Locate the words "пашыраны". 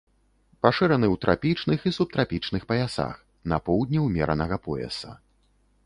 0.65-1.07